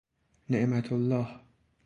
[0.49, 1.41] نعمت الله